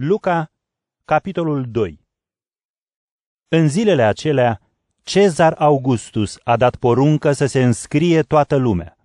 Luca, 0.00 0.52
capitolul 1.04 1.64
2 1.70 2.00
În 3.48 3.68
zilele 3.68 4.02
acelea, 4.02 4.60
Cezar 5.02 5.52
Augustus 5.52 6.38
a 6.44 6.56
dat 6.56 6.76
poruncă 6.76 7.32
să 7.32 7.46
se 7.46 7.62
înscrie 7.62 8.22
toată 8.22 8.56
lumea. 8.56 8.96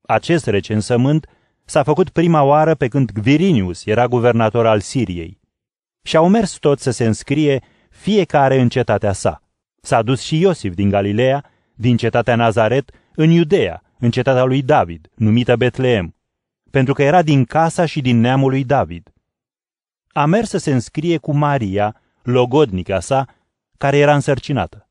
Acest 0.00 0.46
recensământ 0.46 1.26
s-a 1.64 1.82
făcut 1.82 2.10
prima 2.10 2.42
oară 2.42 2.74
pe 2.74 2.88
când 2.88 3.12
Gvirinius 3.12 3.86
era 3.86 4.06
guvernator 4.06 4.66
al 4.66 4.80
Siriei. 4.80 5.40
Și 6.02 6.16
au 6.16 6.28
mers 6.28 6.52
toți 6.52 6.82
să 6.82 6.90
se 6.90 7.06
înscrie 7.06 7.62
fiecare 7.90 8.60
în 8.60 8.68
cetatea 8.68 9.12
sa. 9.12 9.42
S-a 9.82 10.02
dus 10.02 10.20
și 10.20 10.40
Iosif 10.40 10.74
din 10.74 10.88
Galileea, 10.88 11.50
din 11.74 11.96
cetatea 11.96 12.36
Nazaret, 12.36 12.90
în 13.14 13.30
Iudea, 13.30 13.82
în 13.98 14.10
cetatea 14.10 14.44
lui 14.44 14.62
David, 14.62 15.10
numită 15.14 15.56
Betleem, 15.56 16.14
pentru 16.70 16.94
că 16.94 17.02
era 17.02 17.22
din 17.22 17.44
casa 17.44 17.86
și 17.86 18.00
din 18.00 18.20
neamul 18.20 18.50
lui 18.50 18.64
David 18.64 19.10
a 20.16 20.24
mers 20.24 20.48
să 20.48 20.58
se 20.58 20.72
înscrie 20.72 21.16
cu 21.16 21.34
Maria, 21.34 21.94
logodnica 22.22 23.00
sa, 23.00 23.26
care 23.78 23.96
era 23.96 24.14
însărcinată. 24.14 24.88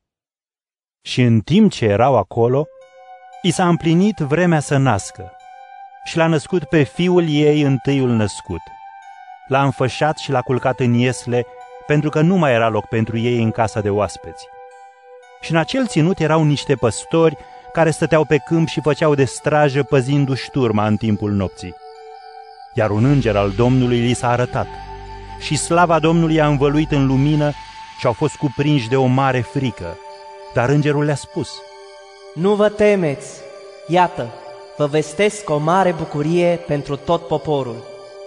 Și 1.02 1.22
în 1.22 1.40
timp 1.40 1.72
ce 1.72 1.84
erau 1.84 2.16
acolo, 2.16 2.66
i 3.42 3.50
s-a 3.50 3.68
împlinit 3.68 4.16
vremea 4.16 4.60
să 4.60 4.76
nască 4.76 5.32
și 6.04 6.16
l-a 6.16 6.26
născut 6.26 6.64
pe 6.64 6.82
fiul 6.82 7.28
ei 7.28 7.60
întâiul 7.60 8.10
născut. 8.10 8.60
L-a 9.48 9.64
înfășat 9.64 10.18
și 10.18 10.30
l-a 10.30 10.40
culcat 10.40 10.80
în 10.80 10.92
iesle, 10.92 11.46
pentru 11.86 12.10
că 12.10 12.20
nu 12.20 12.36
mai 12.36 12.52
era 12.52 12.68
loc 12.68 12.86
pentru 12.86 13.18
ei 13.18 13.42
în 13.42 13.50
casa 13.50 13.80
de 13.80 13.90
oaspeți. 13.90 14.46
Și 15.40 15.50
în 15.50 15.56
acel 15.56 15.86
ținut 15.86 16.18
erau 16.18 16.44
niște 16.44 16.74
păstori 16.74 17.36
care 17.72 17.90
stăteau 17.90 18.24
pe 18.24 18.36
câmp 18.36 18.68
și 18.68 18.80
făceau 18.80 19.14
de 19.14 19.24
strajă 19.24 19.82
păzindu-și 19.82 20.50
turma 20.50 20.86
în 20.86 20.96
timpul 20.96 21.32
nopții. 21.32 21.74
Iar 22.74 22.90
un 22.90 23.04
înger 23.04 23.36
al 23.36 23.50
Domnului 23.50 24.00
li 24.00 24.14
s-a 24.14 24.28
arătat– 24.28 24.66
și 25.38 25.56
slava 25.56 25.98
Domnului 25.98 26.40
a 26.40 26.46
învăluit 26.46 26.92
în 26.92 27.06
lumină 27.06 27.52
și 27.98 28.06
au 28.06 28.12
fost 28.12 28.36
cuprinși 28.36 28.88
de 28.88 28.96
o 28.96 29.06
mare 29.06 29.40
frică. 29.40 29.98
Dar 30.54 30.68
îngerul 30.68 31.04
le-a 31.04 31.14
spus, 31.14 31.48
Nu 32.34 32.54
vă 32.54 32.68
temeți, 32.68 33.28
iată, 33.88 34.32
vă 34.76 34.86
vestesc 34.86 35.50
o 35.50 35.56
mare 35.56 35.92
bucurie 35.92 36.60
pentru 36.66 36.96
tot 36.96 37.26
poporul. 37.26 37.84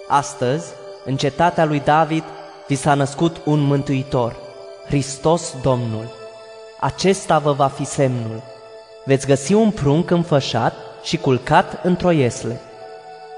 Astăzi, 0.08 0.66
în 1.06 1.18
cetatea 1.18 1.66
lui 1.66 1.80
David, 1.80 2.24
vi 2.68 2.76
s-a 2.76 2.94
născut 2.94 3.42
un 3.46 3.60
mântuitor, 3.60 4.36
Hristos 4.86 5.56
Domnul. 5.62 6.12
Acesta 6.80 7.40
vă 7.40 7.52
va 7.52 7.68
fi 7.68 7.86
semnul. 7.86 8.44
Veți 9.06 9.28
găsi 9.28 9.54
un 9.54 9.72
prunc 9.72 10.10
înfășat 10.10 10.74
și 11.04 11.18
culcat 11.18 11.86
într-o 11.86 12.12
iesle 12.12 12.62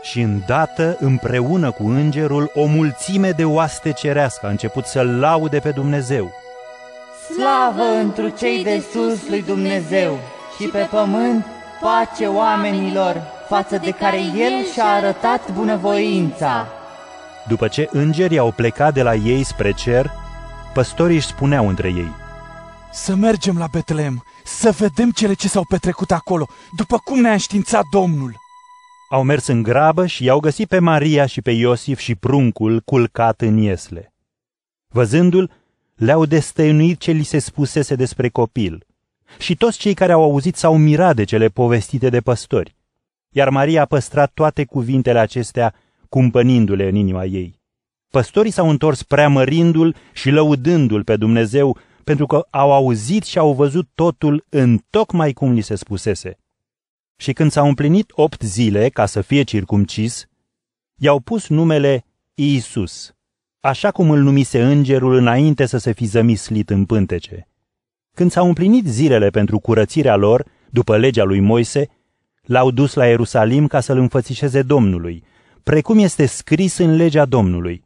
și 0.02 0.22
îndată, 0.22 0.98
împreună 1.00 1.72
cu 1.72 1.88
îngerul, 1.88 2.52
o 2.54 2.66
mulțime 2.66 3.32
de 3.32 3.46
oaste 3.46 3.92
cerească 3.92 4.46
a 4.46 4.50
început 4.50 4.86
să-L 4.86 5.20
laude 5.20 5.60
pe 5.60 5.72
Dumnezeu. 5.72 6.32
Slavă 7.34 7.84
întru 8.02 8.30
cei 8.30 8.64
de 8.64 8.84
sus 8.92 9.30
lui 9.30 9.42
Dumnezeu 9.42 10.18
și 10.60 10.68
pe 10.68 10.88
pământ 10.92 11.46
pace 11.82 12.26
oamenilor, 12.26 13.22
față 13.48 13.78
de 13.78 13.92
care 13.92 14.18
El 14.18 14.66
și-a 14.74 14.86
arătat 14.86 15.52
bunăvoința. 15.52 16.68
După 17.48 17.68
ce 17.68 17.90
îngerii 17.92 18.38
au 18.38 18.52
plecat 18.52 18.94
de 18.94 19.02
la 19.02 19.16
ei 19.16 19.44
spre 19.44 19.72
cer, 19.72 20.12
păstorii 20.74 21.16
își 21.16 21.28
spuneau 21.28 21.68
între 21.68 21.88
ei, 21.88 22.12
Să 22.92 23.16
mergem 23.16 23.58
la 23.58 23.68
Betleem, 23.72 24.24
să 24.44 24.72
vedem 24.72 25.12
cele 25.12 25.34
ce 25.34 25.48
s-au 25.48 25.64
petrecut 25.64 26.12
acolo, 26.12 26.48
după 26.76 26.98
cum 27.04 27.20
ne-a 27.20 27.32
înștiințat 27.32 27.84
Domnul 27.92 28.40
au 29.12 29.24
mers 29.24 29.48
în 29.48 29.64
grabă 29.64 30.06
și 30.06 30.24
i-au 30.24 30.40
găsit 30.40 30.68
pe 30.68 30.80
Maria 30.80 31.26
și 31.26 31.42
pe 31.42 31.52
Iosif 31.52 32.00
și 32.00 32.16
pruncul 32.16 32.80
culcat 32.80 33.42
în 33.42 33.58
iesle. 33.58 34.14
Văzându-l, 34.88 35.52
le-au 35.96 36.26
destăinuit 36.26 37.00
ce 37.00 37.12
li 37.12 37.24
se 37.24 37.40
spusese 37.40 37.96
despre 37.96 38.30
copil. 38.30 38.86
Și 39.40 39.56
toți 39.56 39.78
cei 39.78 39.94
care 39.94 40.12
au 40.12 40.24
auzit 40.24 40.56
s-au 40.56 40.78
mirat 40.78 41.16
de 41.16 41.24
cele 41.24 41.48
povestite 41.48 42.10
de 42.10 42.20
păstori. 42.20 42.76
Iar 43.30 43.50
Maria 43.50 43.82
a 43.82 43.86
păstrat 43.86 44.32
toate 44.34 44.66
cuvintele 44.66 45.20
acestea, 45.20 45.74
cumpănindu-le 46.10 46.88
în 46.88 46.96
inima 46.96 47.26
ei. 47.26 47.60
Păstorii 48.10 48.52
s-au 48.52 48.70
întors 48.70 49.04
preamărindu-l 49.04 49.96
și 50.14 50.30
lăudându-l 50.30 51.04
pe 51.04 51.16
Dumnezeu, 51.16 51.78
pentru 52.04 52.26
că 52.26 52.48
au 52.50 52.72
auzit 52.72 53.24
și 53.24 53.38
au 53.38 53.54
văzut 53.54 53.90
totul 53.96 54.46
în 54.50 54.80
tocmai 54.90 55.34
cum 55.34 55.54
li 55.54 55.62
se 55.62 55.76
spusese. 55.76 56.38
Și 57.22 57.34
când 57.34 57.52
s-au 57.52 57.68
împlinit 57.68 58.12
opt 58.16 58.42
zile 58.42 58.90
ca 58.90 59.06
să 59.06 59.22
fie 59.22 59.44
circumcis, 59.44 60.26
i-au 61.00 61.20
pus 61.20 61.48
numele 61.48 62.06
Iisus, 62.34 63.14
așa 63.60 63.92
cum 63.92 64.10
îl 64.10 64.22
numise 64.22 64.64
îngerul 64.64 65.14
înainte 65.14 65.66
să 65.66 65.78
se 65.78 65.92
fi 65.92 66.06
zămislit 66.06 66.70
în 66.70 66.86
pântece. 66.86 67.48
Când 68.16 68.32
s-au 68.32 68.48
împlinit 68.48 68.88
zilele 68.88 69.30
pentru 69.30 69.60
curățirea 69.60 70.16
lor, 70.16 70.46
după 70.70 70.98
legea 70.98 71.24
lui 71.24 71.40
Moise, 71.40 71.90
l-au 72.42 72.72
dus 72.72 72.94
la 72.94 73.08
Ierusalim 73.08 73.68
ca 73.68 73.80
să-l 73.80 73.98
înfățișeze 73.98 74.62
Domnului, 74.62 75.24
precum 75.64 76.00
este 76.00 76.26
scris 76.26 76.78
în 76.78 76.96
legea 76.96 77.26
Domnului. 77.26 77.84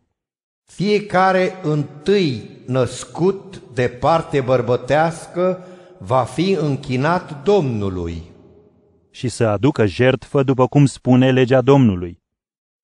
Fiecare 0.63 1.53
întâi 1.63 2.49
născut 2.65 3.61
de 3.73 3.87
parte 3.87 4.41
bărbătească 4.41 5.65
va 5.97 6.23
fi 6.23 6.51
închinat 6.51 7.43
Domnului 7.43 8.33
și 9.15 9.27
să 9.27 9.47
aducă 9.47 9.85
jertfă 9.85 10.43
după 10.43 10.67
cum 10.67 10.85
spune 10.85 11.31
legea 11.31 11.61
Domnului. 11.61 12.21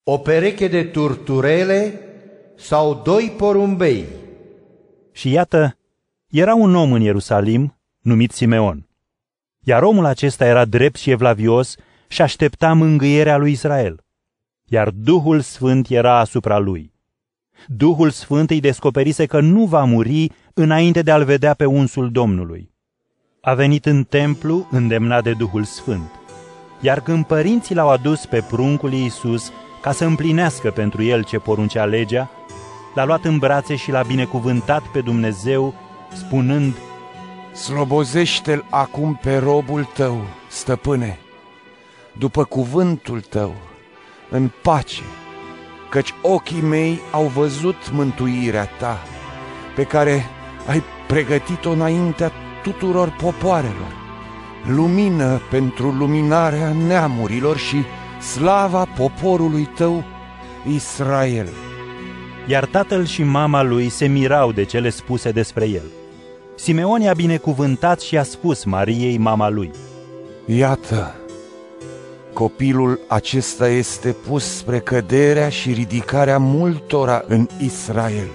O 0.04 0.18
pereche 0.18 0.68
de 0.68 0.84
turturele 0.84 2.00
sau 2.56 3.00
doi 3.04 3.34
porumbei. 3.36 4.04
Și 5.12 5.30
iată, 5.30 5.76
era 6.30 6.54
un 6.54 6.74
om 6.74 6.92
în 6.92 7.00
Ierusalim 7.00 7.78
numit 8.00 8.32
Simeon. 8.32 8.88
Iar 9.60 9.82
omul 9.82 10.04
acesta 10.04 10.44
era 10.46 10.64
drept 10.64 10.96
și 10.96 11.10
evlavios 11.10 11.76
și 12.08 12.22
aștepta 12.22 12.72
mângâierea 12.72 13.36
lui 13.36 13.52
Israel. 13.52 14.04
Iar 14.64 14.90
Duhul 14.90 15.40
Sfânt 15.40 15.88
era 15.88 16.18
asupra 16.18 16.58
lui. 16.58 16.92
Duhul 17.66 18.10
Sfânt 18.10 18.50
îi 18.50 18.60
descoperise 18.60 19.26
că 19.26 19.40
nu 19.40 19.64
va 19.64 19.84
muri 19.84 20.30
înainte 20.54 21.02
de 21.02 21.10
a-l 21.10 21.24
vedea 21.24 21.54
pe 21.54 21.64
unsul 21.64 22.10
Domnului. 22.10 22.70
A 23.40 23.54
venit 23.54 23.86
în 23.86 24.04
templu 24.04 24.68
îndemnat 24.70 25.22
de 25.22 25.32
Duhul 25.32 25.64
Sfânt 25.64 26.20
iar 26.82 27.00
când 27.00 27.24
părinții 27.24 27.74
l-au 27.74 27.88
adus 27.88 28.26
pe 28.26 28.40
pruncul 28.40 28.92
Iisus 28.92 29.52
ca 29.80 29.92
să 29.92 30.04
împlinească 30.04 30.70
pentru 30.70 31.02
el 31.02 31.24
ce 31.24 31.38
poruncea 31.38 31.84
legea, 31.84 32.30
l-a 32.94 33.04
luat 33.04 33.24
în 33.24 33.38
brațe 33.38 33.76
și 33.76 33.90
l-a 33.90 34.02
binecuvântat 34.02 34.82
pe 34.82 35.00
Dumnezeu, 35.00 35.74
spunând, 36.12 36.74
Slobozește-l 37.52 38.64
acum 38.70 39.18
pe 39.22 39.36
robul 39.36 39.84
tău, 39.94 40.20
stăpâne, 40.48 41.18
după 42.18 42.44
cuvântul 42.44 43.20
tău, 43.20 43.54
în 44.30 44.50
pace, 44.62 45.02
căci 45.90 46.14
ochii 46.22 46.60
mei 46.60 47.00
au 47.10 47.24
văzut 47.24 47.90
mântuirea 47.92 48.64
ta, 48.64 48.98
pe 49.76 49.82
care 49.84 50.24
ai 50.66 50.82
pregătit-o 51.06 51.70
înaintea 51.70 52.32
tuturor 52.62 53.10
popoarelor 53.10 54.01
lumină 54.66 55.40
pentru 55.50 55.90
luminarea 55.90 56.72
neamurilor 56.86 57.56
și 57.56 57.76
slava 58.32 58.84
poporului 58.96 59.68
tău, 59.76 60.04
Israel. 60.74 61.48
Iar 62.46 62.64
tatăl 62.64 63.04
și 63.04 63.22
mama 63.22 63.62
lui 63.62 63.88
se 63.88 64.06
mirau 64.06 64.52
de 64.52 64.64
cele 64.64 64.90
spuse 64.90 65.30
despre 65.30 65.68
el. 65.68 65.90
Simeon 66.56 67.00
i-a 67.00 67.12
binecuvântat 67.12 68.00
și 68.00 68.18
a 68.18 68.22
spus 68.22 68.64
Mariei, 68.64 69.18
mama 69.18 69.48
lui, 69.48 69.70
Iată, 70.46 71.14
copilul 72.32 73.00
acesta 73.08 73.68
este 73.68 74.16
pus 74.28 74.56
spre 74.56 74.78
căderea 74.78 75.48
și 75.48 75.72
ridicarea 75.72 76.38
multora 76.38 77.24
în 77.26 77.48
Israel 77.60 78.28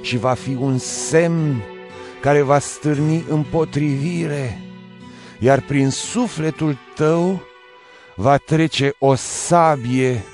și 0.00 0.16
va 0.16 0.32
fi 0.32 0.56
un 0.60 0.78
semn 0.78 1.62
care 2.20 2.42
va 2.42 2.58
stârni 2.58 3.24
împotrivire 3.28 4.69
iar 5.40 5.60
prin 5.60 5.90
sufletul 5.90 6.76
tău 6.94 7.42
va 8.16 8.36
trece 8.36 8.92
o 8.98 9.14
sabie 9.14 10.24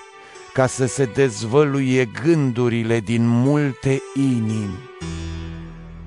ca 0.53 0.67
să 0.67 0.87
se 0.87 1.05
dezvăluie 1.05 2.05
gândurile 2.23 3.00
din 3.00 3.26
multe 3.26 3.99
inimi. 4.14 4.79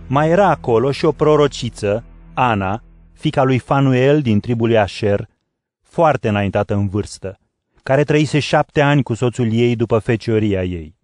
Mai 0.08 0.30
era 0.30 0.50
acolo 0.50 0.92
și 0.92 1.06
o 1.06 1.12
prorociță, 1.12 2.04
Ana, 2.34 2.84
fica 3.14 3.44
lui 3.44 3.60
Fanuel 3.60 4.22
din 4.22 4.40
tribul 4.40 4.68
lui 4.68 4.78
Asher, 4.78 5.28
foarte 5.82 6.28
înaintată 6.28 6.74
în 6.74 6.88
vârstă, 6.88 7.40
care 7.84 8.04
trăise 8.04 8.40
șapte 8.40 8.82
ani 8.82 9.04
cu 9.04 9.14
soțul 9.14 9.54
ei 9.54 9.76
după 9.76 10.00
fecioria 10.00 10.64
ei. 10.64 10.96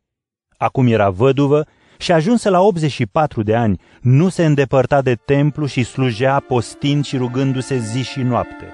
Acum 0.57 0.87
era 0.87 1.09
văduvă 1.09 1.65
și 1.97 2.11
ajunsă 2.11 2.49
la 2.49 2.61
84 2.61 3.43
de 3.43 3.55
ani, 3.55 3.79
nu 4.01 4.29
se 4.29 4.45
îndepărta 4.45 5.01
de 5.01 5.15
templu 5.25 5.65
și 5.65 5.83
slujea 5.83 6.39
postind 6.39 7.05
și 7.05 7.17
rugându-se 7.17 7.77
zi 7.77 8.03
și 8.03 8.21
noapte. 8.21 8.73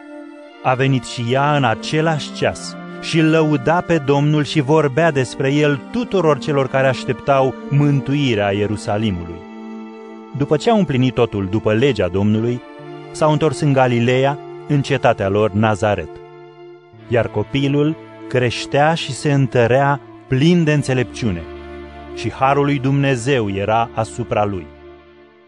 A 0.64 0.74
venit 0.74 1.04
și 1.04 1.26
ea 1.32 1.56
în 1.56 1.64
același 1.64 2.34
ceas 2.34 2.76
și 3.02 3.20
îl 3.20 3.30
lăuda 3.30 3.82
pe 3.82 3.98
Domnul 3.98 4.44
și 4.44 4.62
vorbea 4.62 5.12
despre 5.12 5.54
el 5.54 5.82
tuturor 5.92 6.40
celor 6.40 6.68
care 6.68 6.88
așteptau 6.88 7.56
mântuirea 7.70 8.52
Ierusalimului. 8.52 9.40
După 10.38 10.58
ce 10.58 10.70
au 10.70 10.78
împlinit 10.78 11.14
totul 11.14 11.48
după 11.52 11.74
legea 11.74 12.08
Domnului, 12.08 12.62
s-au 13.12 13.32
întors 13.32 13.60
în 13.60 13.74
Galileea, 13.74 14.38
în 14.68 14.82
cetatea 14.82 15.30
lor 15.30 15.52
Nazaret. 15.52 16.10
Iar 17.08 17.28
copilul 17.28 17.96
creștea 18.30 18.94
și 18.94 19.12
se 19.12 19.32
întărea 19.32 20.02
plin 20.28 20.64
de 20.64 20.74
înțelepciune 20.74 21.42
și 22.16 22.32
harul 22.32 22.66
lui 22.66 22.80
Dumnezeu 22.80 23.50
era 23.50 23.90
asupra 23.94 24.44
lui. 24.44 24.66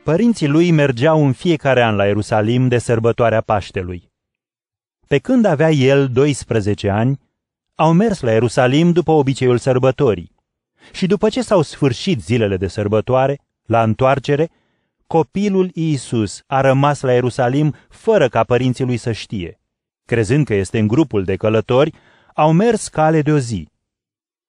Părinții 0.04 0.48
lui 0.48 0.72
mergeau 0.72 1.26
în 1.26 1.32
fiecare 1.32 1.84
an 1.84 1.96
la 1.96 2.06
Ierusalim 2.06 2.68
de 2.68 2.78
sărbătoarea 2.78 3.42
Paștelui. 3.42 4.12
Pe 5.08 5.18
când 5.18 5.46
avea 5.46 5.72
el 5.72 6.08
12 6.08 6.90
ani, 6.90 7.20
au 7.76 7.94
mers 7.94 8.20
la 8.20 8.32
Ierusalim 8.32 8.92
după 8.92 9.12
obiceiul 9.12 9.58
sărbătorii. 9.58 10.36
Și 10.92 11.08
după 11.08 11.30
ce 11.30 11.42
s-au 11.42 11.62
sfârșit 11.62 12.22
zilele 12.22 12.58
de 12.58 12.68
sărbătoare, 12.68 13.40
la 13.66 13.84
întoarcere, 13.84 14.50
copilul 15.08 15.70
Iisus 15.74 16.44
a 16.48 16.62
rămas 16.62 17.02
la 17.02 17.14
Ierusalim 17.14 17.76
fără 17.90 18.28
ca 18.28 18.44
părinții 18.44 18.86
lui 18.86 18.98
să 18.98 19.12
știe. 19.12 19.60
Crezând 20.06 20.46
că 20.46 20.54
este 20.54 20.80
în 20.80 20.88
grupul 20.88 21.24
de 21.24 21.36
călători, 21.36 21.94
au 22.36 22.52
mers 22.52 22.88
cale 22.88 23.22
de 23.22 23.32
o 23.32 23.38
zi. 23.38 23.73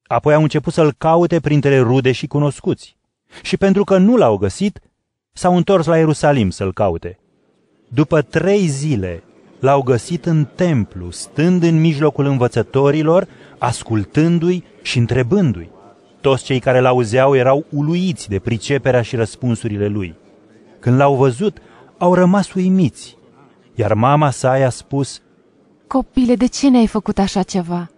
Apoi 0.07 0.35
au 0.35 0.43
început 0.43 0.73
să-l 0.73 0.95
caute 0.99 1.41
printre 1.41 1.81
rude 1.81 2.13
și 2.13 2.27
cunoscuți. 2.27 2.97
Și 3.43 3.57
pentru 3.57 3.85
că 3.85 3.99
nu 3.99 4.17
l-au 4.17 4.37
găsit, 4.37 4.81
s-au 5.33 5.57
întors 5.57 5.87
la 5.87 5.97
Ierusalim 5.97 6.51
să-l 6.51 6.73
caute. 6.73 7.19
După 7.89 8.23
trei 8.23 8.67
zile, 8.67 9.23
l-au 9.61 9.83
găsit 9.83 10.27
în 10.27 10.47
templu, 10.55 11.11
stând 11.11 11.63
în 11.63 11.81
mijlocul 11.81 12.25
învățătorilor, 12.25 13.29
ascultându-i 13.59 14.65
și 14.83 14.99
întrebându-i. 14.99 15.71
Toți 16.21 16.45
cei 16.45 16.59
care 16.59 16.81
l-auzeau 16.81 17.35
erau 17.35 17.65
uluiți 17.71 18.29
de 18.29 18.39
priceperea 18.39 19.03
și 19.03 19.17
răspunsurile 19.17 19.87
lui. 19.87 20.15
Când 20.79 20.97
l-au 20.97 21.15
văzut, 21.15 21.59
au 21.99 22.15
rămas 22.15 22.53
uimiți, 22.53 23.17
iar 23.75 23.95
mama 23.95 24.31
sa 24.31 24.57
i-a 24.57 24.71
spus, 24.71 25.21
Copile, 25.87 26.35
de 26.35 26.47
ce 26.47 26.69
ne-ai 26.69 26.87
făcut 26.87 27.19
așa 27.19 27.43
ceva? 27.43 27.91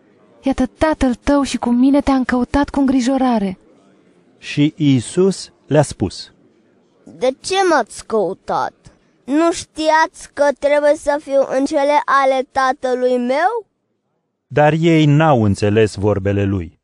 Iată, 0.46 0.66
tatăl 0.66 1.14
tău 1.14 1.42
și 1.42 1.56
cu 1.56 1.70
mine 1.70 2.00
te-am 2.00 2.24
căutat 2.24 2.68
cu 2.68 2.80
îngrijorare. 2.80 3.58
Și 4.38 4.74
Iisus 4.76 5.52
le-a 5.66 5.82
spus, 5.82 6.32
De 7.04 7.28
ce 7.40 7.54
m-ați 7.70 8.06
căutat? 8.06 8.74
Nu 9.24 9.52
știați 9.52 10.32
că 10.32 10.48
trebuie 10.58 10.94
să 10.94 11.18
fiu 11.22 11.40
în 11.58 11.64
cele 11.64 12.02
ale 12.04 12.46
tatălui 12.52 13.18
meu? 13.18 13.66
Dar 14.46 14.72
ei 14.72 15.04
n-au 15.04 15.42
înțeles 15.44 15.94
vorbele 15.94 16.44
lui. 16.44 16.80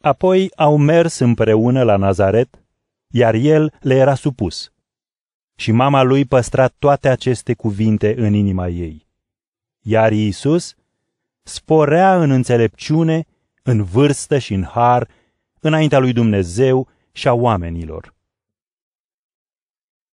Apoi 0.00 0.50
au 0.56 0.76
mers 0.76 1.18
împreună 1.18 1.82
la 1.82 1.96
Nazaret, 1.96 2.64
iar 3.08 3.34
el 3.34 3.72
le 3.80 3.94
era 3.94 4.14
supus. 4.14 4.72
Și 5.56 5.72
mama 5.72 6.02
lui 6.02 6.24
păstra 6.24 6.68
toate 6.68 7.08
aceste 7.08 7.54
cuvinte 7.54 8.14
în 8.18 8.32
inima 8.32 8.68
ei. 8.68 9.06
Iar 9.80 10.12
Iisus 10.12 10.74
sporea 11.42 12.22
în 12.22 12.30
înțelepciune, 12.30 13.24
în 13.62 13.82
vârstă 13.82 14.38
și 14.38 14.54
în 14.54 14.64
har, 14.64 15.08
înaintea 15.60 15.98
lui 15.98 16.12
Dumnezeu 16.12 16.88
și 17.12 17.28
a 17.28 17.32
oamenilor. 17.32 18.14